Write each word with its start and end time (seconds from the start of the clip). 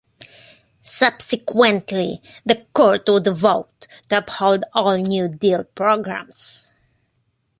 Subsequently, 0.81 2.23
the 2.43 2.65
Court 2.73 3.07
would 3.07 3.27
vote 3.27 3.87
to 4.09 4.17
uphold 4.17 4.63
all 4.73 4.97
New 4.97 5.29
Deal 5.29 5.63
programs. 5.63 6.73